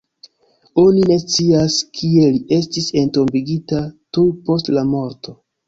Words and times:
Oni 0.83 1.03
ne 1.09 1.17
scias, 1.23 1.75
kie 1.99 2.25
li 2.37 2.41
estis 2.59 2.89
entombigita 3.03 3.85
tuj 4.17 4.27
post 4.51 4.77
la 4.81 4.89
morto. 4.97 5.41